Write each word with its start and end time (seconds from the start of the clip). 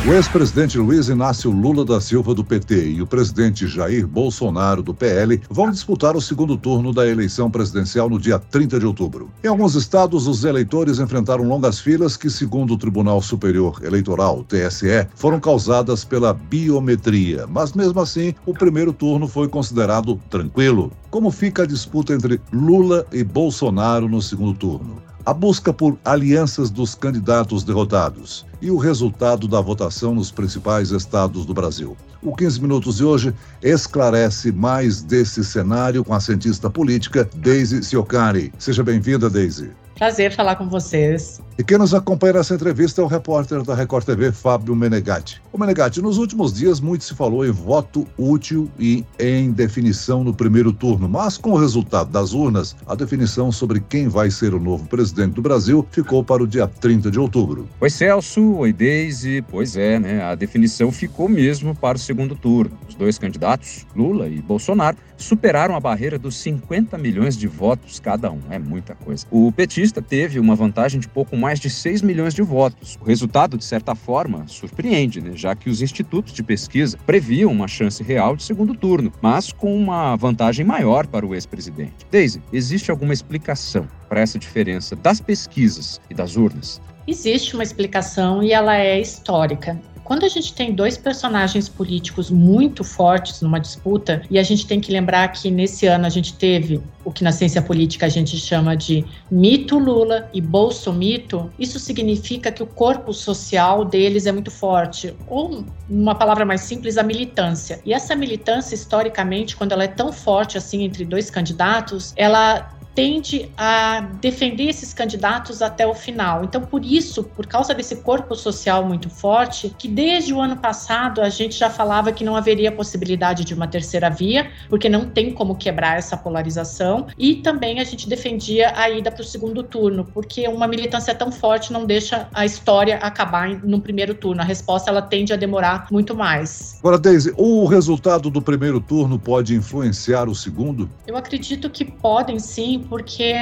O 0.00 0.12
ex-presidente 0.12 0.78
Luiz 0.78 1.08
Inácio 1.08 1.48
Lula 1.48 1.84
da 1.84 2.00
Silva, 2.00 2.34
do 2.34 2.42
PT, 2.42 2.90
e 2.90 3.00
o 3.00 3.06
presidente 3.06 3.68
Jair 3.68 4.04
Bolsonaro, 4.04 4.82
do 4.82 4.92
PL, 4.92 5.40
vão 5.48 5.70
disputar 5.70 6.16
o 6.16 6.20
segundo 6.20 6.56
turno 6.56 6.92
da 6.92 7.06
eleição 7.06 7.48
presidencial 7.48 8.10
no 8.10 8.18
dia 8.18 8.36
30 8.36 8.80
de 8.80 8.86
outubro. 8.86 9.30
Em 9.44 9.46
alguns 9.46 9.76
estados, 9.76 10.26
os 10.26 10.42
eleitores 10.42 10.98
enfrentaram 10.98 11.44
longas 11.44 11.78
filas 11.78 12.16
que, 12.16 12.28
segundo 12.30 12.74
o 12.74 12.76
Tribunal 12.76 13.22
Superior 13.22 13.80
Eleitoral, 13.84 14.42
TSE, 14.42 15.06
foram 15.14 15.38
causadas 15.38 16.04
pela 16.04 16.34
biometria. 16.34 17.46
Mas, 17.46 17.72
mesmo 17.72 18.00
assim, 18.00 18.34
o 18.44 18.52
primeiro 18.52 18.92
turno 18.92 19.28
foi 19.28 19.46
considerado 19.46 20.18
tranquilo. 20.28 20.90
Como 21.10 21.30
fica 21.30 21.62
a 21.62 21.66
disputa 21.66 22.12
entre 22.12 22.40
Lula 22.52 23.06
e 23.12 23.22
Bolsonaro 23.22 24.08
no 24.08 24.20
segundo 24.20 24.54
turno? 24.54 25.11
A 25.24 25.32
busca 25.32 25.72
por 25.72 25.96
alianças 26.04 26.70
dos 26.70 26.94
candidatos 26.94 27.62
derrotados 27.62 28.44
e 28.60 28.70
o 28.70 28.76
resultado 28.76 29.46
da 29.46 29.60
votação 29.60 30.14
nos 30.14 30.30
principais 30.30 30.90
estados 30.90 31.46
do 31.46 31.54
Brasil. 31.54 31.96
O 32.22 32.34
15 32.34 32.60
Minutos 32.60 32.96
de 32.96 33.04
hoje 33.04 33.34
esclarece 33.62 34.52
mais 34.52 35.02
desse 35.02 35.44
cenário 35.44 36.04
com 36.04 36.14
a 36.14 36.20
cientista 36.20 36.70
política 36.70 37.28
Daisy 37.36 37.82
Siocari. 37.82 38.52
Seja 38.58 38.82
bem-vinda, 38.82 39.28
Daisy. 39.28 39.70
Prazer 39.94 40.34
falar 40.34 40.56
com 40.56 40.68
vocês. 40.68 41.40
E 41.58 41.62
quem 41.62 41.76
nos 41.76 41.92
acompanha 41.92 42.34
nessa 42.34 42.54
entrevista 42.54 43.02
é 43.02 43.04
o 43.04 43.06
repórter 43.06 43.62
da 43.62 43.74
Record 43.74 44.04
TV, 44.04 44.32
Fábio 44.32 44.74
Menegatti. 44.74 45.40
O 45.52 45.58
Menegatti, 45.58 46.00
nos 46.00 46.16
últimos 46.16 46.52
dias 46.52 46.80
muito 46.80 47.04
se 47.04 47.14
falou 47.14 47.46
em 47.46 47.50
voto 47.50 48.06
útil 48.16 48.70
e 48.78 49.04
em 49.18 49.52
definição 49.52 50.24
no 50.24 50.32
primeiro 50.32 50.72
turno, 50.72 51.08
mas 51.08 51.36
com 51.36 51.52
o 51.52 51.56
resultado 51.58 52.10
das 52.10 52.32
urnas, 52.32 52.74
a 52.86 52.94
definição 52.94 53.52
sobre 53.52 53.80
quem 53.80 54.08
vai 54.08 54.30
ser 54.30 54.54
o 54.54 54.58
novo 54.58 54.86
presidente 54.86 55.34
do 55.34 55.42
Brasil 55.42 55.86
ficou 55.90 56.24
para 56.24 56.42
o 56.42 56.46
dia 56.46 56.66
30 56.66 57.10
de 57.10 57.20
outubro. 57.20 57.68
Oi, 57.80 57.90
Celso. 57.90 58.54
Oi, 58.54 58.72
Deise. 58.72 59.42
Pois 59.42 59.76
é, 59.76 59.98
né? 59.98 60.22
A 60.22 60.34
definição 60.34 60.90
ficou 60.90 61.28
mesmo 61.28 61.74
para 61.74 61.96
o 61.96 62.00
segundo 62.00 62.34
turno. 62.34 62.76
Os 62.88 62.94
dois 62.94 63.18
candidatos, 63.18 63.86
Lula 63.94 64.26
e 64.26 64.40
Bolsonaro, 64.40 64.96
superaram 65.18 65.76
a 65.76 65.80
barreira 65.80 66.18
dos 66.18 66.36
50 66.36 66.96
milhões 66.98 67.36
de 67.36 67.46
votos 67.46 68.00
cada 68.00 68.30
um. 68.30 68.40
É 68.50 68.58
muita 68.58 68.94
coisa. 68.94 69.26
O 69.30 69.52
petista 69.52 69.81
teve 69.90 70.38
uma 70.38 70.54
vantagem 70.54 71.00
de 71.00 71.08
pouco 71.08 71.36
mais 71.36 71.58
de 71.58 71.68
6 71.68 72.02
milhões 72.02 72.34
de 72.34 72.42
votos. 72.42 72.98
O 73.00 73.04
resultado, 73.04 73.56
de 73.56 73.64
certa 73.64 73.94
forma, 73.94 74.46
surpreende, 74.46 75.20
né? 75.20 75.32
já 75.34 75.56
que 75.56 75.68
os 75.68 75.82
institutos 75.82 76.32
de 76.32 76.42
pesquisa 76.42 76.98
previam 77.06 77.50
uma 77.50 77.66
chance 77.66 78.02
real 78.02 78.36
de 78.36 78.44
segundo 78.44 78.74
turno, 78.74 79.12
mas 79.20 79.50
com 79.50 79.74
uma 79.74 80.14
vantagem 80.14 80.64
maior 80.64 81.06
para 81.06 81.26
o 81.26 81.34
ex-presidente. 81.34 82.06
Daisy, 82.10 82.42
existe 82.52 82.90
alguma 82.90 83.12
explicação 83.12 83.88
para 84.08 84.20
essa 84.20 84.38
diferença 84.38 84.94
das 84.94 85.20
pesquisas 85.20 86.00
e 86.10 86.14
das 86.14 86.36
urnas? 86.36 86.80
Existe 87.06 87.54
uma 87.54 87.64
explicação 87.64 88.42
e 88.42 88.52
ela 88.52 88.76
é 88.76 89.00
histórica. 89.00 89.80
Quando 90.12 90.24
a 90.24 90.28
gente 90.28 90.52
tem 90.52 90.74
dois 90.74 90.98
personagens 90.98 91.70
políticos 91.70 92.30
muito 92.30 92.84
fortes 92.84 93.40
numa 93.40 93.58
disputa, 93.58 94.20
e 94.30 94.38
a 94.38 94.42
gente 94.42 94.66
tem 94.66 94.78
que 94.78 94.92
lembrar 94.92 95.26
que 95.28 95.50
nesse 95.50 95.86
ano 95.86 96.04
a 96.04 96.10
gente 96.10 96.34
teve 96.34 96.82
o 97.02 97.10
que 97.10 97.24
na 97.24 97.32
ciência 97.32 97.62
política 97.62 98.04
a 98.04 98.08
gente 98.10 98.36
chama 98.36 98.76
de 98.76 99.06
mito 99.30 99.78
Lula 99.78 100.28
e 100.34 100.38
bolsomito, 100.38 101.50
isso 101.58 101.78
significa 101.78 102.52
que 102.52 102.62
o 102.62 102.66
corpo 102.66 103.14
social 103.14 103.86
deles 103.86 104.26
é 104.26 104.32
muito 104.32 104.50
forte, 104.50 105.16
ou, 105.26 105.64
uma 105.88 106.14
palavra 106.14 106.44
mais 106.44 106.60
simples, 106.60 106.98
a 106.98 107.02
militância. 107.02 107.80
E 107.82 107.94
essa 107.94 108.14
militância, 108.14 108.74
historicamente, 108.74 109.56
quando 109.56 109.72
ela 109.72 109.84
é 109.84 109.88
tão 109.88 110.12
forte 110.12 110.58
assim 110.58 110.82
entre 110.82 111.06
dois 111.06 111.30
candidatos, 111.30 112.12
ela 112.16 112.70
tende 112.94 113.50
a 113.56 114.00
defender 114.20 114.68
esses 114.68 114.92
candidatos 114.92 115.62
até 115.62 115.86
o 115.86 115.94
final. 115.94 116.44
Então, 116.44 116.60
por 116.60 116.84
isso, 116.84 117.24
por 117.24 117.46
causa 117.46 117.74
desse 117.74 117.96
corpo 117.96 118.34
social 118.34 118.84
muito 118.84 119.08
forte, 119.08 119.74
que 119.78 119.88
desde 119.88 120.32
o 120.32 120.40
ano 120.40 120.56
passado 120.56 121.20
a 121.20 121.28
gente 121.28 121.56
já 121.56 121.70
falava 121.70 122.12
que 122.12 122.24
não 122.24 122.36
haveria 122.36 122.70
possibilidade 122.70 123.44
de 123.44 123.54
uma 123.54 123.66
terceira 123.66 124.10
via, 124.10 124.50
porque 124.68 124.88
não 124.88 125.08
tem 125.08 125.32
como 125.32 125.56
quebrar 125.56 125.98
essa 125.98 126.16
polarização, 126.16 127.06
e 127.16 127.36
também 127.36 127.80
a 127.80 127.84
gente 127.84 128.08
defendia 128.08 128.72
a 128.76 128.90
ida 128.90 129.10
para 129.10 129.22
o 129.22 129.24
segundo 129.24 129.62
turno, 129.62 130.04
porque 130.12 130.46
uma 130.48 130.66
militância 130.66 131.14
tão 131.14 131.30
forte 131.32 131.72
não 131.72 131.84
deixa 131.84 132.28
a 132.32 132.44
história 132.44 132.96
acabar 132.96 133.48
no 133.64 133.80
primeiro 133.80 134.14
turno. 134.14 134.42
A 134.42 134.44
resposta 134.44 134.90
ela 134.90 135.02
tende 135.02 135.32
a 135.32 135.36
demorar 135.36 135.86
muito 135.90 136.14
mais. 136.14 136.78
Agora, 136.80 136.98
Deise, 136.98 137.32
o 137.36 137.66
resultado 137.66 138.30
do 138.30 138.42
primeiro 138.42 138.80
turno 138.80 139.18
pode 139.18 139.54
influenciar 139.54 140.28
o 140.28 140.34
segundo? 140.34 140.90
Eu 141.06 141.16
acredito 141.16 141.70
que 141.70 141.84
podem 141.84 142.38
sim, 142.38 142.81
porque 142.82 143.34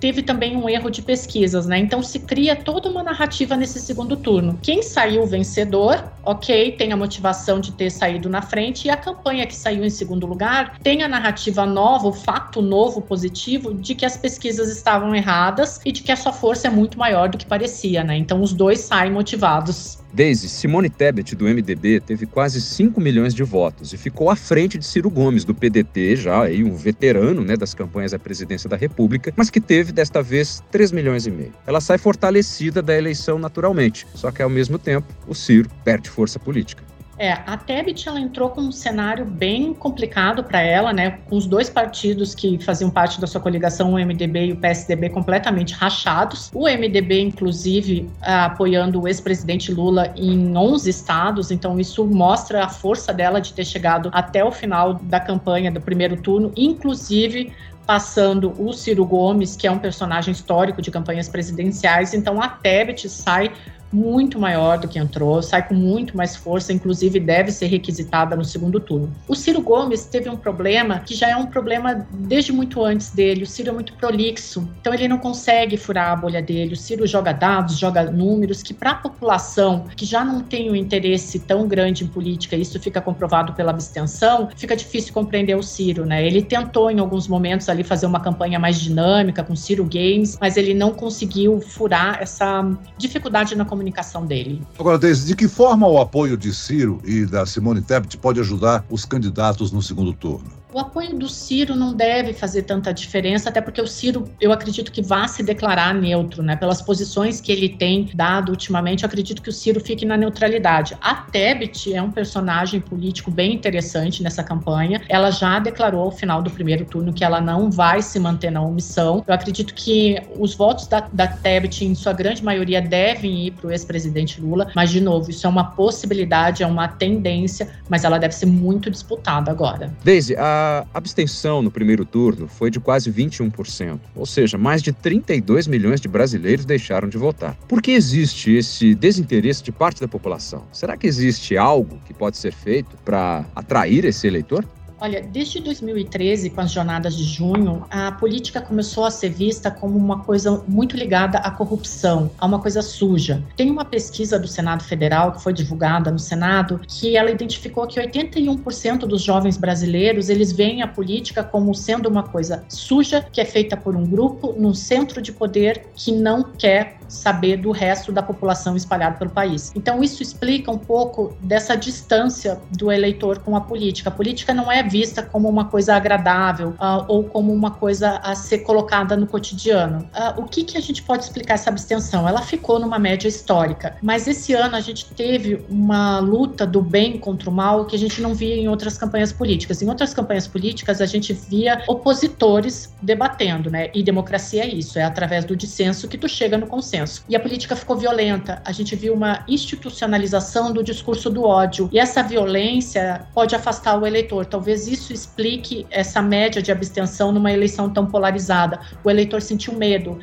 teve 0.00 0.22
também 0.22 0.56
um 0.56 0.68
erro 0.68 0.90
de 0.90 1.02
pesquisas, 1.02 1.66
né? 1.66 1.78
Então 1.78 2.02
se 2.02 2.20
cria 2.20 2.56
toda 2.56 2.88
uma 2.88 3.02
narrativa 3.02 3.54
nesse 3.54 3.78
segundo 3.78 4.16
turno. 4.16 4.58
Quem 4.62 4.82
saiu 4.82 5.26
vencedor, 5.26 6.10
ok, 6.24 6.72
tem 6.72 6.92
a 6.92 6.96
motivação 6.96 7.60
de 7.60 7.72
ter 7.72 7.90
saído 7.90 8.28
na 8.28 8.40
frente, 8.40 8.86
e 8.86 8.90
a 8.90 8.96
campanha 8.96 9.46
que 9.46 9.54
saiu 9.54 9.84
em 9.84 9.90
segundo 9.90 10.26
lugar 10.26 10.78
tem 10.82 11.02
a 11.02 11.08
narrativa 11.08 11.66
nova, 11.66 12.08
o 12.08 12.12
fato 12.12 12.62
novo 12.62 13.02
positivo 13.02 13.74
de 13.74 13.94
que 13.94 14.06
as 14.06 14.16
pesquisas 14.16 14.70
estavam 14.70 15.14
erradas 15.14 15.80
e 15.84 15.92
de 15.92 16.02
que 16.02 16.10
a 16.10 16.16
sua 16.16 16.32
força 16.32 16.68
é 16.68 16.70
muito 16.70 16.98
maior 16.98 17.28
do 17.28 17.36
que 17.36 17.44
parecia, 17.44 18.02
né? 18.02 18.16
Então 18.16 18.40
os 18.40 18.54
dois 18.54 18.80
saem 18.80 19.12
motivados. 19.12 19.99
Daisy, 20.12 20.48
Simone 20.48 20.90
Tebet, 20.90 21.36
do 21.36 21.44
MDB, 21.44 22.00
teve 22.00 22.26
quase 22.26 22.60
5 22.60 23.00
milhões 23.00 23.34
de 23.34 23.44
votos 23.44 23.92
e 23.92 23.96
ficou 23.96 24.28
à 24.28 24.36
frente 24.36 24.76
de 24.76 24.84
Ciro 24.84 25.08
Gomes, 25.08 25.44
do 25.44 25.54
PDT, 25.54 26.16
já 26.16 26.42
aí 26.42 26.64
um 26.64 26.74
veterano 26.74 27.42
né, 27.42 27.56
das 27.56 27.74
campanhas 27.74 28.12
à 28.12 28.18
presidência 28.18 28.68
da 28.68 28.76
República, 28.76 29.32
mas 29.36 29.50
que 29.50 29.60
teve 29.60 29.92
desta 29.92 30.22
vez 30.22 30.62
3 30.70 30.90
milhões 30.90 31.26
e 31.26 31.30
meio. 31.30 31.52
Ela 31.66 31.80
sai 31.80 31.96
fortalecida 31.96 32.82
da 32.82 32.96
eleição 32.96 33.38
naturalmente, 33.38 34.06
só 34.14 34.30
que 34.32 34.42
ao 34.42 34.50
mesmo 34.50 34.78
tempo 34.78 35.06
o 35.28 35.34
Ciro 35.34 35.70
perde 35.84 36.10
força 36.10 36.38
política. 36.38 36.89
É, 37.20 37.32
a 37.32 37.54
Tebet 37.54 38.08
ela 38.08 38.18
entrou 38.18 38.48
com 38.48 38.62
um 38.62 38.72
cenário 38.72 39.26
bem 39.26 39.74
complicado 39.74 40.42
para 40.42 40.62
ela, 40.62 40.90
né? 40.90 41.18
Com 41.28 41.36
os 41.36 41.44
dois 41.44 41.68
partidos 41.68 42.34
que 42.34 42.58
faziam 42.64 42.88
parte 42.88 43.20
da 43.20 43.26
sua 43.26 43.42
coligação, 43.42 43.92
o 43.92 43.98
MDB 43.98 44.46
e 44.46 44.52
o 44.52 44.56
PSDB, 44.56 45.10
completamente 45.10 45.74
rachados. 45.74 46.50
O 46.54 46.62
MDB, 46.66 47.20
inclusive, 47.20 48.08
apoiando 48.22 49.02
o 49.02 49.06
ex-presidente 49.06 49.70
Lula 49.70 50.14
em 50.16 50.56
11 50.56 50.88
estados. 50.88 51.50
Então, 51.50 51.78
isso 51.78 52.06
mostra 52.06 52.64
a 52.64 52.70
força 52.70 53.12
dela 53.12 53.38
de 53.38 53.52
ter 53.52 53.66
chegado 53.66 54.08
até 54.14 54.42
o 54.42 54.50
final 54.50 54.94
da 54.94 55.20
campanha 55.20 55.70
do 55.70 55.78
primeiro 55.78 56.16
turno, 56.22 56.50
inclusive 56.56 57.52
passando 57.86 58.54
o 58.56 58.72
Ciro 58.72 59.04
Gomes, 59.04 59.56
que 59.56 59.66
é 59.66 59.70
um 59.70 59.78
personagem 59.78 60.32
histórico 60.32 60.80
de 60.80 60.90
campanhas 60.90 61.28
presidenciais. 61.28 62.14
Então, 62.14 62.40
a 62.40 62.48
Tebet 62.48 63.10
sai 63.10 63.52
muito 63.92 64.38
maior 64.38 64.78
do 64.78 64.88
que 64.88 64.98
entrou, 64.98 65.42
sai 65.42 65.66
com 65.66 65.74
muito 65.74 66.16
mais 66.16 66.36
força, 66.36 66.72
inclusive 66.72 67.18
deve 67.18 67.50
ser 67.50 67.66
requisitada 67.66 68.36
no 68.36 68.44
segundo 68.44 68.78
turno. 68.78 69.12
O 69.26 69.34
Ciro 69.34 69.60
Gomes 69.60 70.04
teve 70.04 70.28
um 70.28 70.36
problema 70.36 71.00
que 71.00 71.14
já 71.14 71.28
é 71.28 71.36
um 71.36 71.46
problema 71.46 72.06
desde 72.12 72.52
muito 72.52 72.84
antes 72.84 73.10
dele. 73.10 73.42
O 73.42 73.46
Ciro 73.46 73.70
é 73.70 73.72
muito 73.72 73.92
prolixo, 73.94 74.68
então 74.80 74.94
ele 74.94 75.08
não 75.08 75.18
consegue 75.18 75.76
furar 75.76 76.12
a 76.12 76.16
bolha 76.16 76.42
dele. 76.42 76.74
O 76.74 76.76
Ciro 76.76 77.06
joga 77.06 77.32
dados, 77.32 77.78
joga 77.78 78.10
números 78.10 78.62
que 78.62 78.72
para 78.72 78.92
a 78.92 78.94
população 78.94 79.86
que 79.96 80.04
já 80.04 80.24
não 80.24 80.40
tem 80.40 80.70
um 80.70 80.76
interesse 80.76 81.40
tão 81.40 81.66
grande 81.66 82.04
em 82.04 82.06
política, 82.06 82.56
isso 82.56 82.78
fica 82.78 83.00
comprovado 83.00 83.52
pela 83.54 83.70
abstenção, 83.70 84.48
fica 84.56 84.76
difícil 84.76 85.12
compreender 85.12 85.56
o 85.56 85.62
Ciro, 85.62 86.04
né? 86.06 86.24
Ele 86.24 86.42
tentou 86.42 86.90
em 86.90 87.00
alguns 87.00 87.26
momentos 87.26 87.68
ali 87.68 87.82
fazer 87.82 88.06
uma 88.06 88.20
campanha 88.20 88.58
mais 88.58 88.80
dinâmica 88.80 89.42
com 89.42 89.56
Ciro 89.56 89.84
Games, 89.84 90.38
mas 90.40 90.56
ele 90.56 90.74
não 90.74 90.92
conseguiu 90.92 91.60
furar 91.60 92.18
essa 92.20 92.68
dificuldade 92.96 93.54
na 93.56 93.64
comunicação 93.64 93.79
comunicação 93.80 94.26
dele. 94.26 94.62
Agora, 94.78 94.98
Deise, 94.98 95.26
de 95.26 95.34
que 95.34 95.48
forma 95.48 95.88
o 95.88 95.98
apoio 95.98 96.36
de 96.36 96.54
Ciro 96.54 97.00
e 97.02 97.24
da 97.24 97.46
Simone 97.46 97.80
Tebet 97.80 98.18
pode 98.18 98.38
ajudar 98.38 98.84
os 98.90 99.06
candidatos 99.06 99.72
no 99.72 99.82
segundo 99.82 100.12
turno? 100.12 100.59
O 100.72 100.78
apoio 100.78 101.18
do 101.18 101.28
Ciro 101.28 101.74
não 101.74 101.92
deve 101.92 102.32
fazer 102.32 102.62
tanta 102.62 102.94
diferença, 102.94 103.48
até 103.48 103.60
porque 103.60 103.80
o 103.80 103.86
Ciro, 103.88 104.30
eu 104.40 104.52
acredito 104.52 104.92
que 104.92 105.02
vá 105.02 105.26
se 105.26 105.42
declarar 105.42 105.92
neutro, 105.92 106.44
né? 106.44 106.54
Pelas 106.54 106.80
posições 106.80 107.40
que 107.40 107.50
ele 107.50 107.68
tem 107.68 108.08
dado 108.14 108.50
ultimamente, 108.50 109.02
eu 109.02 109.08
acredito 109.08 109.42
que 109.42 109.48
o 109.48 109.52
Ciro 109.52 109.80
fique 109.80 110.06
na 110.06 110.16
neutralidade. 110.16 110.96
A 111.00 111.14
Tebet 111.16 111.92
é 111.92 112.00
um 112.00 112.12
personagem 112.12 112.80
político 112.80 113.32
bem 113.32 113.52
interessante 113.52 114.22
nessa 114.22 114.44
campanha. 114.44 115.02
Ela 115.08 115.32
já 115.32 115.58
declarou 115.58 116.02
ao 116.02 116.12
final 116.12 116.40
do 116.40 116.50
primeiro 116.50 116.84
turno 116.84 117.12
que 117.12 117.24
ela 117.24 117.40
não 117.40 117.68
vai 117.68 118.00
se 118.00 118.20
manter 118.20 118.50
na 118.50 118.62
omissão. 118.62 119.24
Eu 119.26 119.34
acredito 119.34 119.74
que 119.74 120.22
os 120.38 120.54
votos 120.54 120.86
da, 120.86 121.00
da 121.12 121.26
Tebet, 121.26 121.84
em 121.84 121.96
sua 121.96 122.12
grande 122.12 122.44
maioria, 122.44 122.80
devem 122.80 123.46
ir 123.46 123.50
para 123.52 123.66
o 123.66 123.70
ex-presidente 123.72 124.40
Lula, 124.40 124.70
mas, 124.76 124.90
de 124.90 125.00
novo, 125.00 125.30
isso 125.30 125.46
é 125.46 125.50
uma 125.50 125.64
possibilidade, 125.64 126.62
é 126.62 126.66
uma 126.66 126.86
tendência, 126.86 127.68
mas 127.88 128.04
ela 128.04 128.18
deve 128.18 128.34
ser 128.34 128.46
muito 128.46 128.88
disputada 128.88 129.50
agora. 129.50 129.92
Daisy, 130.04 130.36
a 130.36 130.59
a 130.60 130.86
abstenção 130.92 131.62
no 131.62 131.70
primeiro 131.70 132.04
turno 132.04 132.46
foi 132.46 132.70
de 132.70 132.78
quase 132.78 133.10
21%, 133.10 133.98
ou 134.14 134.26
seja, 134.26 134.58
mais 134.58 134.82
de 134.82 134.92
32 134.92 135.66
milhões 135.66 136.00
de 136.00 136.08
brasileiros 136.08 136.64
deixaram 136.64 137.08
de 137.08 137.16
votar. 137.16 137.56
Por 137.68 137.80
que 137.80 137.92
existe 137.92 138.52
esse 138.52 138.94
desinteresse 138.94 139.62
de 139.62 139.72
parte 139.72 140.00
da 140.00 140.08
população? 140.08 140.64
Será 140.72 140.96
que 140.96 141.06
existe 141.06 141.56
algo 141.56 141.98
que 142.06 142.12
pode 142.12 142.36
ser 142.36 142.52
feito 142.52 142.96
para 143.04 143.44
atrair 143.54 144.04
esse 144.04 144.26
eleitor? 144.26 144.64
Olha, 145.00 145.22
desde 145.22 145.60
2013, 145.60 146.50
com 146.50 146.60
as 146.60 146.70
jornadas 146.70 147.16
de 147.16 147.24
junho, 147.24 147.86
a 147.88 148.12
política 148.12 148.60
começou 148.60 149.06
a 149.06 149.10
ser 149.10 149.30
vista 149.30 149.70
como 149.70 149.96
uma 149.96 150.22
coisa 150.24 150.62
muito 150.68 150.94
ligada 150.94 151.38
à 151.38 151.50
corrupção, 151.50 152.30
a 152.38 152.44
uma 152.44 152.60
coisa 152.60 152.82
suja. 152.82 153.42
Tem 153.56 153.70
uma 153.70 153.84
pesquisa 153.84 154.38
do 154.38 154.46
Senado 154.46 154.84
Federal 154.84 155.32
que 155.32 155.42
foi 155.42 155.54
divulgada 155.54 156.10
no 156.10 156.18
Senado 156.18 156.82
que 156.86 157.16
ela 157.16 157.30
identificou 157.30 157.86
que 157.86 157.98
81% 157.98 158.98
dos 159.06 159.22
jovens 159.22 159.56
brasileiros 159.56 160.28
eles 160.28 160.52
veem 160.52 160.82
a 160.82 160.86
política 160.86 161.42
como 161.42 161.74
sendo 161.74 162.06
uma 162.06 162.22
coisa 162.22 162.62
suja 162.68 163.26
que 163.32 163.40
é 163.40 163.44
feita 163.46 163.78
por 163.78 163.96
um 163.96 164.04
grupo 164.04 164.54
num 164.58 164.74
centro 164.74 165.22
de 165.22 165.32
poder 165.32 165.86
que 165.94 166.12
não 166.12 166.42
quer 166.42 166.99
saber 167.10 167.56
do 167.56 167.70
resto 167.70 168.12
da 168.12 168.22
população 168.22 168.76
espalhada 168.76 169.18
pelo 169.18 169.30
país. 169.30 169.72
Então 169.74 170.02
isso 170.02 170.22
explica 170.22 170.70
um 170.70 170.78
pouco 170.78 171.36
dessa 171.42 171.76
distância 171.76 172.60
do 172.70 172.90
eleitor 172.90 173.40
com 173.40 173.56
a 173.56 173.60
política. 173.60 174.08
A 174.08 174.12
política 174.12 174.54
não 174.54 174.70
é 174.70 174.82
vista 174.82 175.22
como 175.22 175.48
uma 175.48 175.66
coisa 175.66 175.94
agradável 175.94 176.70
uh, 176.70 177.04
ou 177.08 177.24
como 177.24 177.52
uma 177.52 177.72
coisa 177.72 178.20
a 178.22 178.34
ser 178.34 178.60
colocada 178.60 179.16
no 179.16 179.26
cotidiano. 179.26 180.08
Uh, 180.14 180.40
o 180.40 180.44
que, 180.44 180.64
que 180.64 180.78
a 180.78 180.80
gente 180.80 181.02
pode 181.02 181.24
explicar 181.24 181.54
essa 181.54 181.68
abstenção? 181.70 182.28
Ela 182.28 182.42
ficou 182.42 182.78
numa 182.78 182.98
média 182.98 183.28
histórica, 183.28 183.96
mas 184.00 184.28
esse 184.28 184.54
ano 184.54 184.76
a 184.76 184.80
gente 184.80 185.06
teve 185.06 185.64
uma 185.68 186.20
luta 186.20 186.66
do 186.66 186.80
bem 186.80 187.18
contra 187.18 187.50
o 187.50 187.52
mal 187.52 187.84
que 187.86 187.96
a 187.96 187.98
gente 187.98 188.20
não 188.22 188.34
via 188.34 188.54
em 188.54 188.68
outras 188.68 188.96
campanhas 188.96 189.32
políticas. 189.32 189.82
Em 189.82 189.88
outras 189.88 190.14
campanhas 190.14 190.46
políticas 190.46 191.00
a 191.00 191.06
gente 191.06 191.32
via 191.32 191.82
opositores 191.88 192.94
debatendo, 193.02 193.70
né? 193.70 193.90
E 193.92 194.02
democracia 194.02 194.62
é 194.62 194.68
isso, 194.68 194.98
é 194.98 195.02
através 195.02 195.44
do 195.44 195.56
dissenso 195.56 196.08
que 196.08 196.16
tu 196.16 196.28
chega 196.28 196.56
no 196.56 196.66
consenso. 196.66 196.99
E 197.28 197.36
a 197.36 197.40
política 197.40 197.76
ficou 197.76 197.96
violenta. 197.96 198.60
A 198.64 198.72
gente 198.72 198.94
viu 198.96 199.14
uma 199.14 199.44
institucionalização 199.48 200.72
do 200.72 200.82
discurso 200.82 201.30
do 201.30 201.44
ódio. 201.44 201.88
E 201.92 201.98
essa 201.98 202.22
violência 202.22 203.26
pode 203.34 203.54
afastar 203.54 204.00
o 204.00 204.06
eleitor. 204.06 204.46
Talvez 204.46 204.86
isso 204.86 205.12
explique 205.12 205.86
essa 205.90 206.20
média 206.20 206.62
de 206.62 206.72
abstenção 206.72 207.32
numa 207.32 207.52
eleição 207.52 207.90
tão 207.90 208.06
polarizada. 208.06 208.80
O 209.04 209.10
eleitor 209.10 209.40
sentiu 209.40 209.74
medo. 209.74 210.18